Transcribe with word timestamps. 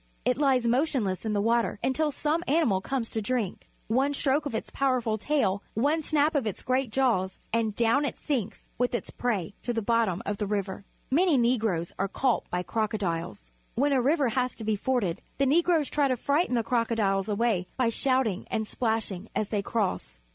It 0.25 0.39
lies 0.39 0.65
motionless 0.65 1.25
in 1.25 1.33
the 1.33 1.39
water 1.41 1.77
until 1.83 2.11
some 2.11 2.43
animal 2.47 2.81
comes 2.81 3.07
to 3.11 3.21
drink. 3.21 3.69
One 3.85 4.15
stroke 4.15 4.47
of 4.47 4.55
its 4.55 4.71
powerful 4.71 5.19
tail, 5.19 5.61
one 5.75 6.01
snap 6.01 6.33
of 6.33 6.47
its 6.47 6.63
great 6.63 6.89
jaws, 6.91 7.37
and 7.53 7.75
down 7.75 8.03
it 8.05 8.17
sinks 8.17 8.67
with 8.79 8.95
its 8.95 9.11
prey 9.11 9.53
to 9.61 9.73
the 9.73 9.81
bottom 9.83 10.23
of 10.25 10.39
the 10.39 10.47
river. 10.47 10.85
IMany 11.11 11.39
Negroes 11.39 11.93
are 11.99 12.07
caught 12.07 12.49
by 12.49 12.63
crocodiles. 12.63 13.51
When 13.75 13.93
a 13.93 14.01
river 14.01 14.29
has 14.29 14.55
to 14.55 14.63
be 14.63 14.75
forded, 14.75 15.21
the 15.37 15.45
Negroes 15.45 15.87
try 15.87 16.07
to 16.07 16.17
frighten 16.17 16.55
the 16.55 16.63
crocodiles 16.63 17.29
away 17.29 17.67
by 17.77 17.89
shouting 17.89 18.47
and 18.49 18.65
splash 18.65 19.11
ing 19.11 19.29
as 19.35 19.49
they 19.49 19.61
cross. 19.61 20.17